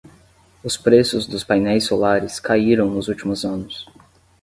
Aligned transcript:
Os 0.63 0.75
preços 0.77 1.27
dos 1.27 1.43
painéis 1.43 1.83
solares 1.85 2.39
caíram 2.39 2.89
nos 2.89 3.07
últimos 3.07 3.45
anos. 3.45 3.85